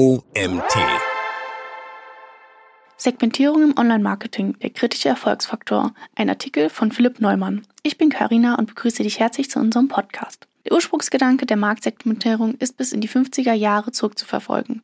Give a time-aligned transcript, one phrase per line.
[0.00, 0.78] OMT.
[2.96, 5.92] Segmentierung im Online-Marketing, der kritische Erfolgsfaktor.
[6.14, 7.66] Ein Artikel von Philipp Neumann.
[7.82, 10.48] Ich bin Karina und begrüße dich herzlich zu unserem Podcast.
[10.64, 14.80] Der Ursprungsgedanke der Marktsegmentierung ist bis in die 50er Jahre zurückzuverfolgen.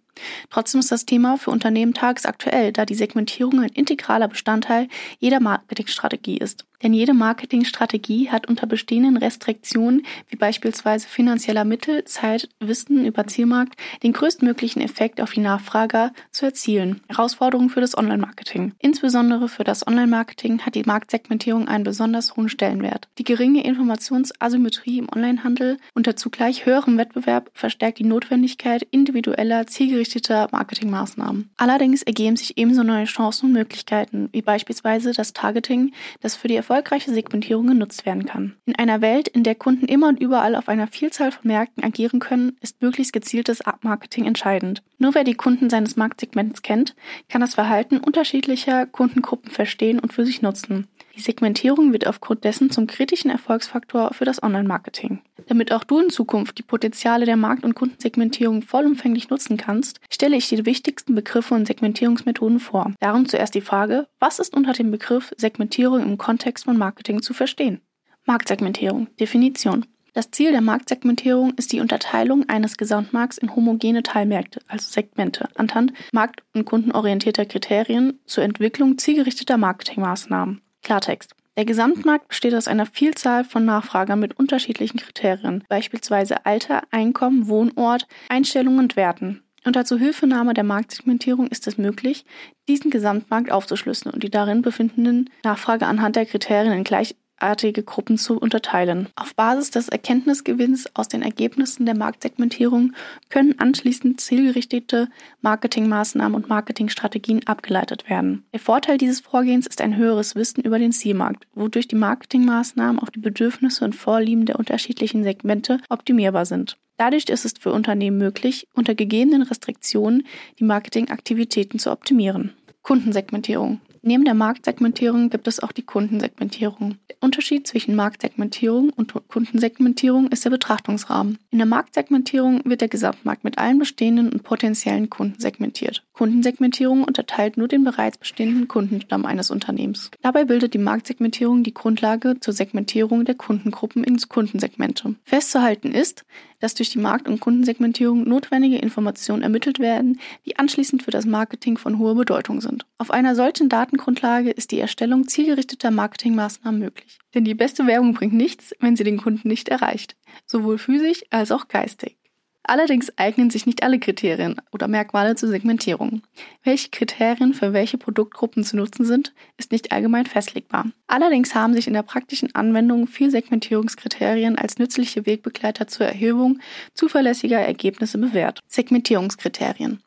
[0.50, 4.88] Trotzdem ist das Thema für Unternehmen tagesaktuell, da die Segmentierung ein integraler Bestandteil
[5.18, 6.64] jeder Marketingstrategie ist.
[6.82, 13.76] Denn jede Marketingstrategie hat unter bestehenden Restriktionen, wie beispielsweise finanzieller Mittel, Zeit, Wissen über Zielmarkt,
[14.02, 17.00] den größtmöglichen Effekt auf die Nachfrage zu erzielen.
[17.08, 18.72] Herausforderung für das Online-Marketing.
[18.78, 23.08] Insbesondere für das Online-Marketing hat die Marktsegmentierung einen besonders hohen Stellenwert.
[23.19, 30.05] Die geringe Informationsasymmetrie im Onlinehandel unter zugleich höherem Wettbewerb verstärkt die Notwendigkeit individueller, zielgerichteter
[30.52, 31.51] Marketingmaßnahmen.
[31.56, 36.56] Allerdings ergeben sich ebenso neue Chancen und Möglichkeiten, wie beispielsweise das Targeting, das für die
[36.56, 38.56] erfolgreiche Segmentierung genutzt werden kann.
[38.66, 42.20] In einer Welt, in der Kunden immer und überall auf einer Vielzahl von Märkten agieren
[42.20, 44.83] können, ist möglichst gezieltes Marketing entscheidend.
[44.98, 46.95] Nur wer die Kunden seines Marktsegments kennt,
[47.28, 50.89] kann das Verhalten unterschiedlicher Kundengruppen verstehen und für sich nutzen.
[51.17, 55.20] Die Segmentierung wird aufgrund dessen zum kritischen Erfolgsfaktor für das Online-Marketing.
[55.47, 60.36] Damit auch du in Zukunft die Potenziale der Markt- und Kundensegmentierung vollumfänglich nutzen kannst, stelle
[60.36, 62.92] ich dir die wichtigsten Begriffe und Segmentierungsmethoden vor.
[63.00, 67.33] Darum zuerst die Frage, was ist unter dem Begriff Segmentierung im Kontext von Marketing zu
[67.33, 67.80] verstehen?
[68.27, 69.08] Marktsegmentierung.
[69.19, 69.86] Definition.
[70.12, 75.92] Das Ziel der Marktsegmentierung ist die Unterteilung eines Gesamtmarkts in homogene Teilmärkte, also Segmente, anhand
[76.12, 80.62] markt- und kundenorientierter Kriterien zur Entwicklung zielgerichteter Marketingmaßnahmen.
[80.87, 81.34] Klartext.
[81.56, 88.06] Der Gesamtmarkt besteht aus einer Vielzahl von Nachfragern mit unterschiedlichen Kriterien, beispielsweise Alter, Einkommen, Wohnort,
[88.29, 89.42] Einstellungen und Werten.
[89.64, 92.25] Unter Zuhilfenahme der Marktsegmentierung ist es möglich,
[92.69, 98.19] diesen Gesamtmarkt aufzuschlüsseln und die darin befindenden Nachfrage anhand der Kriterien in gleich artige Gruppen
[98.19, 99.09] zu unterteilen.
[99.17, 102.92] Auf Basis des Erkenntnisgewinns aus den Ergebnissen der Marktsegmentierung
[103.29, 105.09] können anschließend zielgerichtete
[105.41, 108.45] Marketingmaßnahmen und Marketingstrategien abgeleitet werden.
[108.53, 113.11] Der Vorteil dieses Vorgehens ist ein höheres Wissen über den Zielmarkt, wodurch die Marketingmaßnahmen auf
[113.11, 116.77] die Bedürfnisse und Vorlieben der unterschiedlichen Segmente optimierbar sind.
[116.96, 120.27] Dadurch ist es für Unternehmen möglich, unter gegebenen Restriktionen
[120.58, 122.55] die Marketingaktivitäten zu optimieren.
[122.83, 123.80] Kundensegmentierung.
[124.08, 126.94] Neben der Marktsegmentierung gibt es auch die Kundensegmentierung.
[127.11, 131.38] Der Unterschied zwischen Marktsegmentierung und Kundensegmentierung ist der Betrachtungsrahmen.
[131.50, 136.05] In der Marktsegmentierung wird der Gesamtmarkt mit allen bestehenden und potenziellen Kunden segmentiert.
[136.12, 140.12] Kundensegmentierung unterteilt nur den bereits bestehenden Kundenstamm eines Unternehmens.
[140.22, 145.16] Dabei bildet die Marktsegmentierung die Grundlage zur Segmentierung der Kundengruppen ins Kundensegmente.
[145.25, 146.25] Festzuhalten ist,
[146.61, 151.76] dass durch die Markt- und Kundensegmentierung notwendige Informationen ermittelt werden, die anschließend für das Marketing
[151.76, 152.87] von hoher Bedeutung sind.
[152.99, 157.19] Auf einer solchen Datengrundlage ist die Erstellung zielgerichteter Marketingmaßnahmen möglich.
[157.34, 161.50] Denn die beste Werbung bringt nichts, wenn sie den Kunden nicht erreicht, sowohl physisch als
[161.50, 162.19] auch geistig.
[162.62, 166.23] Allerdings eignen sich nicht alle Kriterien oder Merkmale zur Segmentierung.
[166.62, 170.87] Welche Kriterien für welche Produktgruppen zu nutzen sind, ist nicht allgemein festlegbar.
[171.06, 176.58] Allerdings haben sich in der praktischen Anwendung vier Segmentierungskriterien als nützliche Wegbegleiter zur Erhebung
[176.93, 178.61] zuverlässiger Ergebnisse bewährt.
[178.67, 180.02] Segmentierungskriterien.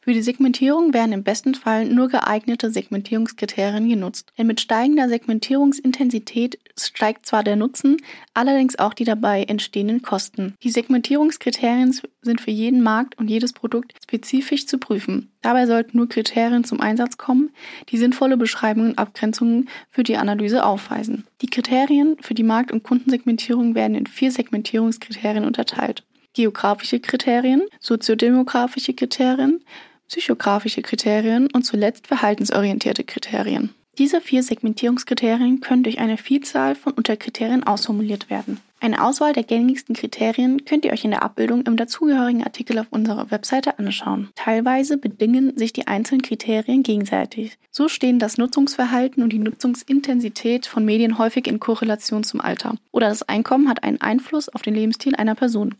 [0.00, 4.32] Für die Segmentierung werden im besten Fall nur geeignete Segmentierungskriterien genutzt.
[4.38, 7.98] Denn mit steigender Segmentierungsintensität steigt zwar der Nutzen,
[8.34, 10.54] allerdings auch die dabei entstehenden Kosten.
[10.62, 15.30] Die Segmentierungskriterien sind für jeden Markt und jedes Produkt spezifisch zu prüfen.
[15.42, 17.50] Dabei sollten nur Kriterien zum Einsatz kommen,
[17.88, 21.24] die sinnvolle Beschreibungen und Abgrenzungen für die Analyse aufweisen.
[21.40, 26.04] Die Kriterien für die Markt- und Kundensegmentierung werden in vier Segmentierungskriterien unterteilt
[26.34, 29.64] geografische Kriterien, soziodemografische Kriterien,
[30.08, 33.74] psychografische Kriterien und zuletzt verhaltensorientierte Kriterien.
[33.98, 38.60] Diese vier Segmentierungskriterien können durch eine Vielzahl von Unterkriterien ausformuliert werden.
[38.82, 42.86] Eine Auswahl der gängigsten Kriterien könnt ihr euch in der Abbildung im dazugehörigen Artikel auf
[42.88, 44.30] unserer Webseite anschauen.
[44.36, 47.58] Teilweise bedingen sich die einzelnen Kriterien gegenseitig.
[47.70, 52.76] So stehen das Nutzungsverhalten und die Nutzungsintensität von Medien häufig in Korrelation zum Alter.
[52.90, 55.74] Oder das Einkommen hat einen Einfluss auf den Lebensstil einer Person.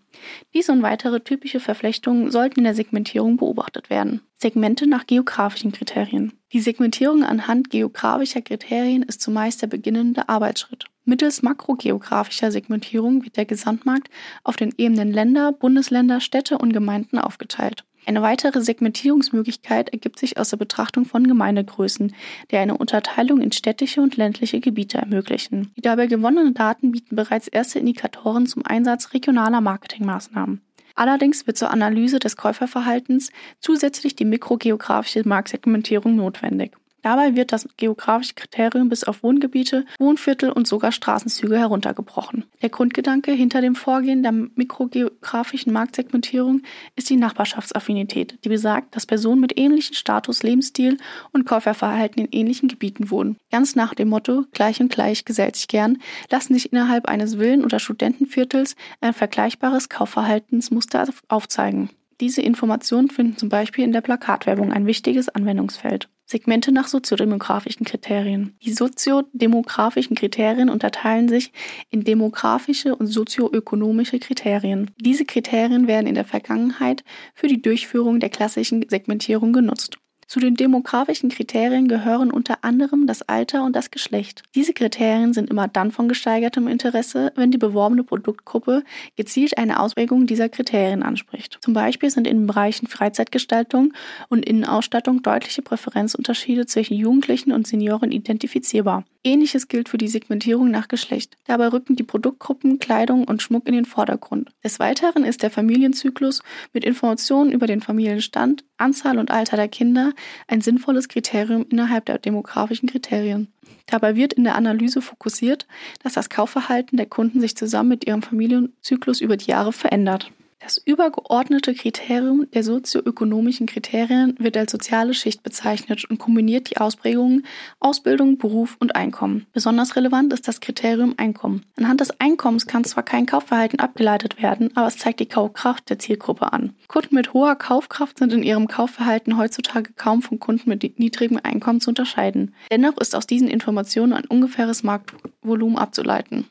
[0.53, 4.21] Diese und weitere typische Verflechtungen sollten in der Segmentierung beobachtet werden.
[4.37, 6.35] Segmente nach geografischen Kriterien.
[6.53, 10.87] Die Segmentierung anhand geografischer Kriterien ist zumeist der beginnende Arbeitsschritt.
[11.11, 14.09] Mittels makrogeografischer Segmentierung wird der Gesamtmarkt
[14.45, 17.85] auf den Ebenen Länder, Bundesländer, Städte und Gemeinden aufgeteilt.
[18.07, 22.15] Eine weitere Segmentierungsmöglichkeit ergibt sich aus der Betrachtung von Gemeindegrößen,
[22.53, 25.73] die eine Unterteilung in städtische und ländliche Gebiete ermöglichen.
[25.77, 30.61] Die dabei gewonnenen Daten bieten bereits erste Indikatoren zum Einsatz regionaler Marketingmaßnahmen.
[30.95, 36.77] Allerdings wird zur Analyse des Käuferverhaltens zusätzlich die mikrogeografische Marktsegmentierung notwendig.
[37.03, 42.45] Dabei wird das geografische Kriterium bis auf Wohngebiete, Wohnviertel und sogar Straßenzüge heruntergebrochen.
[42.63, 46.63] Der Grundgedanke hinter dem Vorgehen der mikrogeografischen Marktsegmentierung
[46.97, 50.99] ist die Nachbarschaftsaffinität, die besagt, dass Personen mit ähnlichem Status, Lebensstil
[51.33, 53.37] und Käuferverhalten in ähnlichen Gebieten wohnen.
[53.51, 55.99] Ganz nach dem Motto gleich und gleich gesellt sich gern,
[56.31, 61.91] lassen sich innerhalb eines Villen- oder Studentenviertels ein vergleichbares Kaufverhaltensmuster aufzeigen.
[62.21, 66.09] Diese Informationen finden zum Beispiel in der Plakatwerbung ein wichtiges Anwendungsfeld.
[66.31, 68.55] Segmente nach soziodemografischen Kriterien.
[68.63, 71.53] Die soziodemografischen Kriterien unterteilen sich
[71.91, 74.93] in demografische und sozioökonomische Kriterien.
[75.01, 77.03] Diese Kriterien werden in der Vergangenheit
[77.35, 79.99] für die Durchführung der klassischen Segmentierung genutzt.
[80.31, 84.45] Zu den demografischen Kriterien gehören unter anderem das Alter und das Geschlecht.
[84.55, 88.85] Diese Kriterien sind immer dann von gesteigertem Interesse, wenn die beworbene Produktgruppe
[89.17, 91.59] gezielt eine Ausprägung dieser Kriterien anspricht.
[91.61, 93.93] Zum Beispiel sind in den Bereichen Freizeitgestaltung
[94.29, 99.03] und Innenausstattung deutliche Präferenzunterschiede zwischen Jugendlichen und Senioren identifizierbar.
[99.23, 101.37] Ähnliches gilt für die Segmentierung nach Geschlecht.
[101.47, 104.51] Dabei rücken die Produktgruppen Kleidung und Schmuck in den Vordergrund.
[104.65, 106.41] Des Weiteren ist der Familienzyklus
[106.73, 110.13] mit Informationen über den Familienstand, Anzahl und Alter der Kinder
[110.49, 113.53] ein sinnvolles Kriterium innerhalb der demografischen Kriterien.
[113.87, 115.67] Dabei wird in der Analyse fokussiert,
[116.03, 120.31] dass das Kaufverhalten der Kunden sich zusammen mit ihrem Familienzyklus über die Jahre verändert.
[120.63, 127.47] Das übergeordnete Kriterium der sozioökonomischen Kriterien wird als soziale Schicht bezeichnet und kombiniert die Ausprägungen
[127.81, 129.47] Ausbildung, Beruf und Einkommen.
[129.55, 131.65] Besonders relevant ist das Kriterium Einkommen.
[131.79, 135.99] Anhand des Einkommens kann zwar kein Kaufverhalten abgeleitet werden, aber es zeigt die Kaufkraft der
[135.99, 136.75] Zielgruppe an.
[136.89, 141.81] Kunden mit hoher Kaufkraft sind in ihrem Kaufverhalten heutzutage kaum von Kunden mit niedrigem Einkommen
[141.81, 142.55] zu unterscheiden.
[142.71, 146.45] Dennoch ist aus diesen Informationen ein ungefähres Marktvolumen abzuleiten.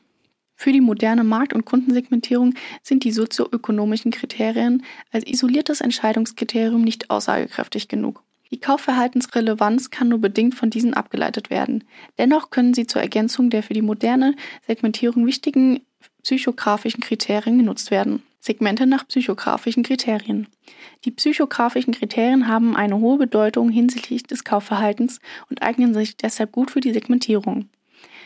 [0.60, 2.52] Für die moderne Markt- und Kundensegmentierung
[2.82, 8.22] sind die sozioökonomischen Kriterien als isoliertes Entscheidungskriterium nicht aussagekräftig genug.
[8.50, 11.84] Die Kaufverhaltensrelevanz kann nur bedingt von diesen abgeleitet werden.
[12.18, 14.36] Dennoch können sie zur Ergänzung der für die moderne
[14.66, 15.80] Segmentierung wichtigen
[16.22, 18.22] psychografischen Kriterien genutzt werden.
[18.38, 20.46] Segmente nach psychografischen Kriterien.
[21.06, 26.70] Die psychografischen Kriterien haben eine hohe Bedeutung hinsichtlich des Kaufverhaltens und eignen sich deshalb gut
[26.70, 27.70] für die Segmentierung.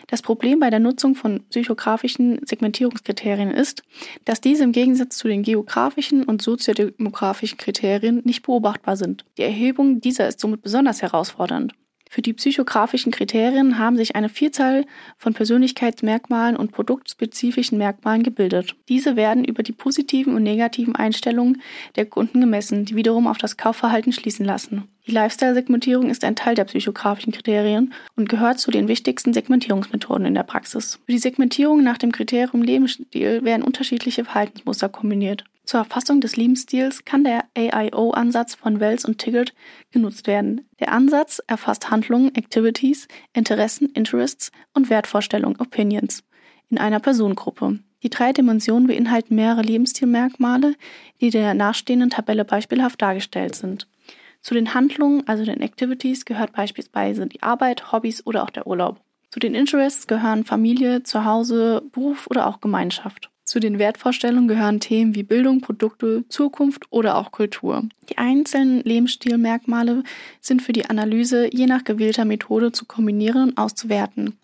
[0.06, 3.82] Das Problem bei der Nutzung von psychografischen Segmentierungskriterien ist,
[4.24, 9.24] dass diese im Gegensatz zu den geografischen und soziodemografischen Kriterien nicht beobachtbar sind.
[9.38, 11.74] Die Erhebung dieser ist somit besonders herausfordernd.
[12.14, 14.87] Für die psychografischen Kriterien haben sich eine Vielzahl
[15.19, 18.76] von Persönlichkeitsmerkmalen und produktspezifischen Merkmalen gebildet.
[18.88, 21.61] Diese werden über die positiven und negativen Einstellungen
[21.96, 24.84] der Kunden gemessen, die wiederum auf das Kaufverhalten schließen lassen.
[25.08, 30.34] Die Lifestyle-Segmentierung ist ein Teil der psychografischen Kriterien und gehört zu den wichtigsten Segmentierungsmethoden in
[30.34, 31.00] der Praxis.
[31.05, 35.43] Für die Segmentierung nach dem Kriterium Lebensstil werden unterschiedliche Verhaltensmuster kombiniert.
[35.64, 39.55] Zur Erfassung des Lebensstils kann der AIO-Ansatz von Wells und Tiggert
[39.90, 40.69] genutzt werden.
[40.78, 46.22] Der Ansatz erfasst Handlungen, Activities, Interessen, Interests und Wertvorstellungen, Opinions
[46.69, 47.78] in einer Personengruppe.
[48.02, 50.75] Die drei Dimensionen beinhalten mehrere Lebensstilmerkmale,
[51.20, 53.88] die der nachstehenden Tabelle beispielhaft dargestellt sind.
[54.43, 59.00] Zu den Handlungen, also den Activities, gehört beispielsweise die Arbeit, Hobbys oder auch der Urlaub.
[59.31, 63.31] Zu den Interests gehören Familie, Zuhause, Beruf oder auch Gemeinschaft.
[63.44, 67.87] Zu den Wertvorstellungen gehören Themen wie Bildung, Produkte, Zukunft oder auch Kultur.
[68.08, 70.02] Die einzelnen Lebensstilmerkmale
[70.41, 74.38] sind für die Analyse je nach gewählter Methode zu kombinieren und auszuwerten.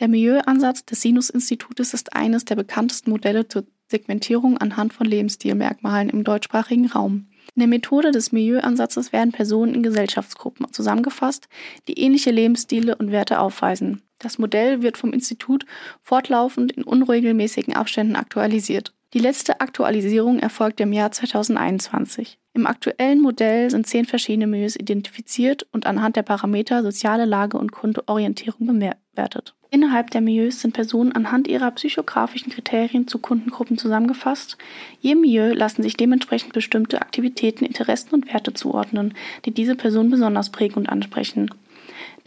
[0.00, 6.24] Der Milieuansatz des Sinus-Institutes ist eines der bekanntesten Modelle zur Segmentierung anhand von Lebensstilmerkmalen im
[6.24, 7.26] deutschsprachigen Raum.
[7.54, 11.48] In der Methode des Milieuansatzes werden Personen in Gesellschaftsgruppen zusammengefasst,
[11.86, 14.02] die ähnliche Lebensstile und Werte aufweisen.
[14.18, 15.64] Das Modell wird vom Institut
[16.02, 18.92] fortlaufend in unregelmäßigen Abständen aktualisiert.
[19.14, 22.38] Die letzte Aktualisierung erfolgt im Jahr 2021.
[22.52, 27.72] Im aktuellen Modell sind zehn verschiedene Milieus identifiziert und anhand der Parameter soziale Lage und
[27.72, 29.54] Kundenorientierung bewertet.
[29.70, 34.58] Innerhalb der Milieus sind Personen anhand ihrer psychografischen Kriterien zu Kundengruppen zusammengefasst.
[35.00, 40.50] Jedem Milieu lassen sich dementsprechend bestimmte Aktivitäten, Interessen und Werte zuordnen, die diese Person besonders
[40.50, 41.50] prägen und ansprechen.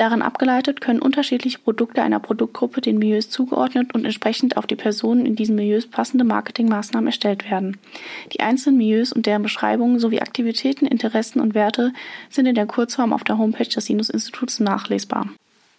[0.02, 5.28] Daran abgeleitet können unterschiedliche Produkte einer Produktgruppe den Milieus zugeordnet und entsprechend auf die Personen
[5.28, 7.78] in diesen Milieus passende Marketingmaßnahmen erstellt werden.
[8.34, 11.94] Die einzelnen Milieus und deren Beschreibungen sowie Aktivitäten, Interessen und Werte
[12.32, 15.30] sind in der Kurzform auf der Homepage des Sinus-Instituts nachlesbar.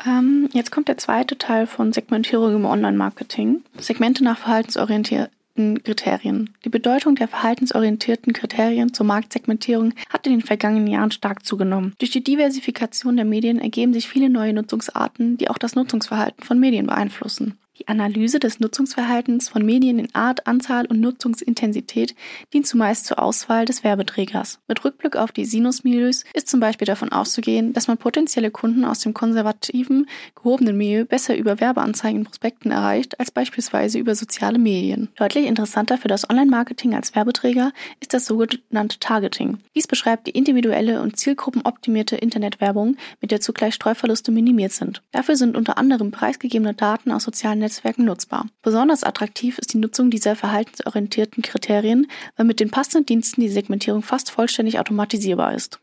[0.06, 3.64] Ähm, jetzt kommt der zweite Teil von Segmentierung im Online-Marketing.
[3.80, 6.50] Segmente nach verhaltensorientiert Kriterien.
[6.64, 11.94] Die Bedeutung der verhaltensorientierten Kriterien zur Marktsegmentierung hat in den vergangenen Jahren stark zugenommen.
[11.98, 16.58] Durch die Diversifikation der Medien ergeben sich viele neue Nutzungsarten, die auch das Nutzungsverhalten von
[16.58, 17.58] Medien beeinflussen.
[17.82, 22.14] Die Analyse des Nutzungsverhaltens von Medien in Art, Anzahl und Nutzungsintensität
[22.52, 24.60] dient zumeist zur Auswahl des Werbeträgers.
[24.68, 29.00] Mit Rückblick auf die Sinusmilieus ist zum Beispiel davon auszugehen, dass man potenzielle Kunden aus
[29.00, 35.08] dem konservativen, gehobenen Milieu besser über Werbeanzeigen in Prospekten erreicht als beispielsweise über soziale Medien.
[35.16, 39.58] Deutlich interessanter für das Online-Marketing als Werbeträger ist das sogenannte Targeting.
[39.74, 45.02] Dies beschreibt die individuelle und zielgruppenoptimierte Internetwerbung, mit der zugleich Streuverluste minimiert sind.
[45.10, 48.46] Dafür sind unter anderem preisgegebene Daten aus sozialen Netzwerken nutzbar.
[48.62, 54.02] Besonders attraktiv ist die Nutzung dieser verhaltensorientierten Kriterien, weil mit den passenden Diensten die Segmentierung
[54.02, 55.78] fast vollständig automatisierbar ist.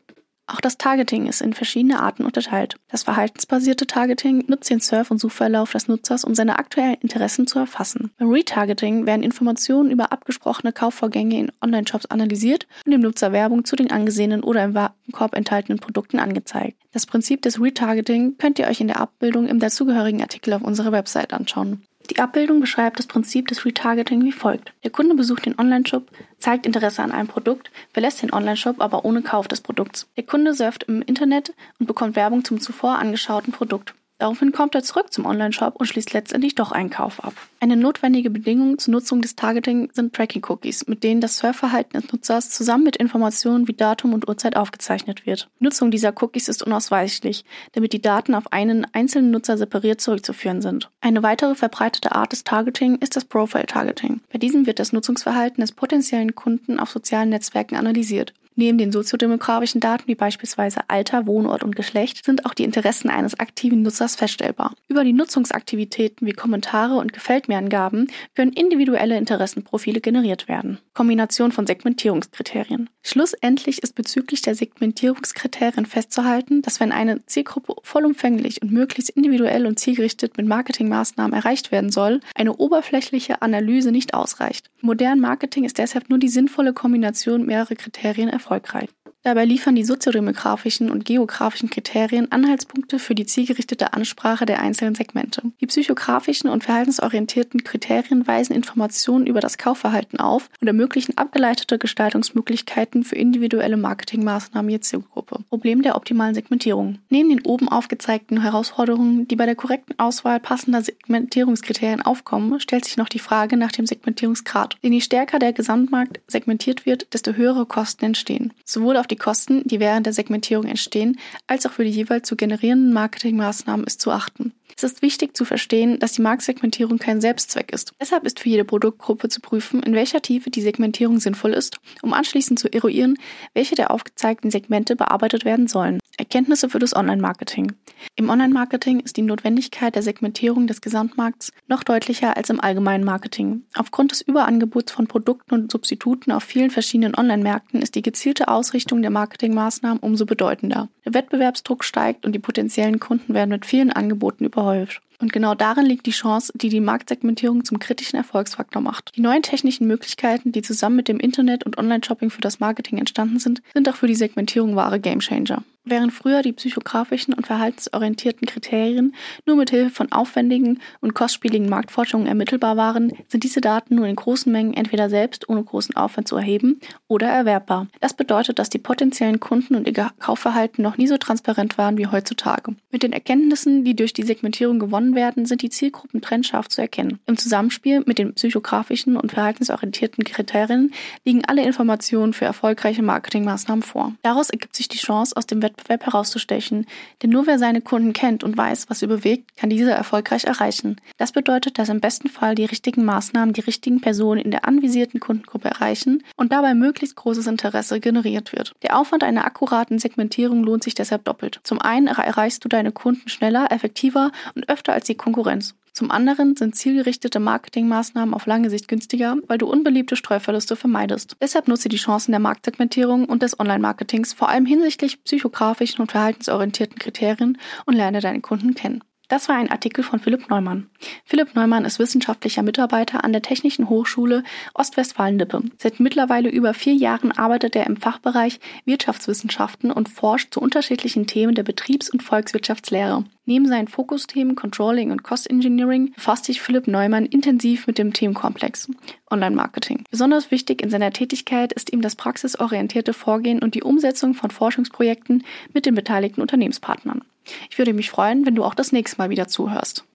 [0.52, 2.74] Auch das Targeting ist in verschiedene Arten unterteilt.
[2.88, 7.60] Das verhaltensbasierte Targeting nutzt den Surf- und Suchverlauf des Nutzers, um seine aktuellen Interessen zu
[7.60, 8.10] erfassen.
[8.18, 13.76] Beim Retargeting werden Informationen über abgesprochene Kaufvorgänge in Online-Shops analysiert und dem Nutzer Werbung zu
[13.76, 16.76] den angesehenen oder im Warenkorb enthaltenen Produkten angezeigt.
[16.92, 20.90] Das Prinzip des Retargeting könnt ihr euch in der Abbildung im dazugehörigen Artikel auf unserer
[20.90, 21.84] Website anschauen.
[22.08, 24.72] Die Abbildung beschreibt das Prinzip des Retargeting wie folgt.
[24.82, 29.22] Der Kunde besucht den Online-Shop, zeigt Interesse an einem Produkt, verlässt den Online-Shop aber ohne
[29.22, 30.08] Kauf des Produkts.
[30.16, 33.94] Der Kunde surft im Internet und bekommt Werbung zum zuvor angeschauten Produkt.
[34.20, 37.32] Daraufhin kommt er zurück zum Online-Shop und schließt letztendlich doch einen Kauf ab.
[37.58, 42.50] Eine notwendige Bedingung zur Nutzung des Targeting sind Tracking-Cookies, mit denen das Surfverhalten des Nutzers
[42.50, 45.48] zusammen mit Informationen wie Datum und Uhrzeit aufgezeichnet wird.
[45.58, 50.60] Die Nutzung dieser Cookies ist unausweichlich, damit die Daten auf einen einzelnen Nutzer separiert zurückzuführen
[50.60, 50.90] sind.
[51.00, 54.20] Eine weitere verbreitete Art des Targeting ist das Profile-Targeting.
[54.30, 58.34] Bei diesem wird das Nutzungsverhalten des potenziellen Kunden auf sozialen Netzwerken analysiert.
[58.60, 63.40] Neben den soziodemografischen Daten wie beispielsweise Alter, Wohnort und Geschlecht sind auch die Interessen eines
[63.40, 64.74] aktiven Nutzers feststellbar.
[64.86, 70.76] Über die Nutzungsaktivitäten wie Kommentare und Gefällt mir Angaben können individuelle Interessenprofile generiert werden.
[70.92, 72.90] Kombination von Segmentierungskriterien.
[73.02, 79.78] Schlussendlich ist bezüglich der Segmentierungskriterien festzuhalten, dass wenn eine Zielgruppe vollumfänglich und möglichst individuell und
[79.78, 84.70] zielgerichtet mit Marketingmaßnahmen erreicht werden soll, eine oberflächliche Analyse nicht ausreicht.
[84.82, 88.99] Modern Marketing ist deshalb nur die sinnvolle Kombination mehrerer Kriterien erfolgreich.
[89.22, 95.42] Dabei liefern die soziodemografischen und geografischen Kriterien Anhaltspunkte für die zielgerichtete Ansprache der einzelnen Segmente.
[95.60, 103.04] Die psychografischen und verhaltensorientierten Kriterien weisen Informationen über das Kaufverhalten auf und ermöglichen abgeleitete Gestaltungsmöglichkeiten
[103.04, 105.40] für individuelle Marketingmaßnahmen je Zielgruppe.
[105.50, 106.98] Problem der optimalen Segmentierung.
[107.10, 112.96] Neben den oben aufgezeigten Herausforderungen, die bei der korrekten Auswahl passender Segmentierungskriterien aufkommen, stellt sich
[112.96, 114.78] noch die Frage nach dem Segmentierungsgrad.
[114.82, 118.54] Denn je stärker der Gesamtmarkt segmentiert wird, desto höhere Kosten entstehen.
[118.64, 122.36] Sowohl auf die Kosten, die während der Segmentierung entstehen, als auch für die jeweils zu
[122.36, 124.52] generierenden Marketingmaßnahmen ist zu achten.
[124.76, 127.92] Es ist wichtig zu verstehen, dass die Marktsegmentierung kein Selbstzweck ist.
[128.00, 132.12] Deshalb ist für jede Produktgruppe zu prüfen, in welcher Tiefe die Segmentierung sinnvoll ist, um
[132.12, 133.16] anschließend zu eruieren,
[133.54, 136.00] welche der aufgezeigten Segmente bearbeitet werden sollen.
[136.20, 137.72] Erkenntnisse für das Online-Marketing.
[138.16, 143.62] Im Online-Marketing ist die Notwendigkeit der Segmentierung des Gesamtmarkts noch deutlicher als im allgemeinen Marketing.
[143.74, 149.00] Aufgrund des Überangebots von Produkten und Substituten auf vielen verschiedenen Online-Märkten ist die gezielte Ausrichtung
[149.00, 150.88] der Marketingmaßnahmen umso bedeutender.
[151.04, 155.00] Der Wettbewerbsdruck steigt und die potenziellen Kunden werden mit vielen Angeboten überhäuft.
[155.20, 159.12] Und genau darin liegt die Chance, die die Marktsegmentierung zum kritischen Erfolgsfaktor macht.
[159.16, 163.38] Die neuen technischen Möglichkeiten, die zusammen mit dem Internet und Online-Shopping für das Marketing entstanden
[163.38, 165.62] sind, sind auch für die Segmentierung wahre Gamechanger.
[165.84, 169.14] Während früher die psychografischen und verhaltensorientierten Kriterien
[169.46, 174.14] nur mit Hilfe von aufwendigen und kostspieligen Marktforschungen ermittelbar waren, sind diese Daten nun in
[174.14, 177.86] großen Mengen entweder selbst ohne großen Aufwand zu erheben oder erwerbbar.
[178.00, 182.06] Das bedeutet, dass die potenziellen Kunden und ihr Kaufverhalten noch nie so transparent waren wie
[182.06, 182.76] heutzutage.
[182.90, 187.18] Mit den Erkenntnissen, die durch die Segmentierung gewonnen werden, sind die Zielgruppen trennscharf zu erkennen.
[187.26, 190.92] Im Zusammenspiel mit den psychografischen und verhaltensorientierten Kriterien
[191.24, 194.12] liegen alle Informationen für erfolgreiche Marketingmaßnahmen vor.
[194.22, 196.86] Daraus ergibt sich die Chance, aus dem Wettbewerb herauszustechen.
[197.22, 200.96] Denn nur wer seine Kunden kennt und weiß, was sie bewegt, kann diese erfolgreich erreichen.
[201.18, 205.20] Das bedeutet, dass im besten Fall die richtigen Maßnahmen die richtigen Personen in der anvisierten
[205.20, 208.72] Kundengruppe erreichen und dabei möglichst großes Interesse generiert wird.
[208.82, 211.60] Der Aufwand einer akkuraten Segmentierung lohnt sich deshalb doppelt.
[211.62, 215.74] Zum einen erreichst du deine Kunden schneller, effektiver und öfter als die Konkurrenz.
[215.94, 221.36] Zum anderen sind zielgerichtete Marketingmaßnahmen auf lange Sicht günstiger, weil du unbeliebte Streuverluste vermeidest.
[221.40, 226.98] Deshalb nutze die Chancen der Marktsegmentierung und des Online-Marketings vor allem hinsichtlich psychografischen und verhaltensorientierten
[226.98, 229.02] Kriterien und lerne deine Kunden kennen.
[229.30, 230.90] Das war ein Artikel von Philipp Neumann.
[231.24, 234.42] Philipp Neumann ist wissenschaftlicher Mitarbeiter an der Technischen Hochschule
[234.74, 235.62] Ostwestfalen-Lippe.
[235.78, 241.54] Seit mittlerweile über vier Jahren arbeitet er im Fachbereich Wirtschaftswissenschaften und forscht zu unterschiedlichen Themen
[241.54, 243.24] der Betriebs- und Volkswirtschaftslehre.
[243.50, 248.88] Neben seinen Fokusthemen Controlling und Cost Engineering befasst sich Philipp Neumann intensiv mit dem Themenkomplex
[249.28, 250.04] Online-Marketing.
[250.08, 255.42] Besonders wichtig in seiner Tätigkeit ist ihm das praxisorientierte Vorgehen und die Umsetzung von Forschungsprojekten
[255.74, 257.22] mit den beteiligten Unternehmenspartnern.
[257.68, 260.04] Ich würde mich freuen, wenn du auch das nächste Mal wieder zuhörst.